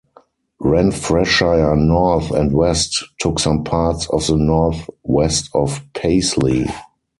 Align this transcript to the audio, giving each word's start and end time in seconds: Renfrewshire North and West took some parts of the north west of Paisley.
Renfrewshire 0.61 1.75
North 1.75 2.31
and 2.31 2.51
West 2.53 3.05
took 3.19 3.37
some 3.37 3.63
parts 3.63 4.09
of 4.09 4.25
the 4.25 4.35
north 4.35 4.89
west 5.03 5.47
of 5.53 5.79
Paisley. 5.93 6.65